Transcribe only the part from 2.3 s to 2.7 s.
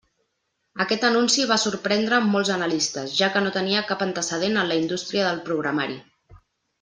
molts